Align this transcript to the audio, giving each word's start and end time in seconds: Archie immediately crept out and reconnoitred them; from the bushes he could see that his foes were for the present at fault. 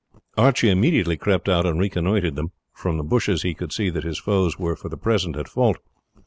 Archie 0.35 0.71
immediately 0.71 1.15
crept 1.15 1.47
out 1.47 1.63
and 1.67 1.79
reconnoitred 1.79 2.35
them; 2.35 2.49
from 2.73 2.97
the 2.97 3.03
bushes 3.03 3.43
he 3.43 3.53
could 3.53 3.71
see 3.71 3.91
that 3.91 4.03
his 4.03 4.17
foes 4.17 4.57
were 4.57 4.75
for 4.75 4.89
the 4.89 4.97
present 4.97 5.35
at 5.37 5.47
fault. 5.47 5.77